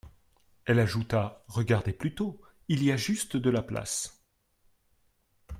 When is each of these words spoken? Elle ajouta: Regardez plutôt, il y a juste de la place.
Elle 0.65 0.79
ajouta: 0.79 1.43
Regardez 1.47 1.93
plutôt, 1.93 2.41
il 2.69 2.81
y 2.83 2.91
a 2.91 2.97
juste 2.97 3.37
de 3.37 3.51
la 3.51 3.61
place. 3.61 4.19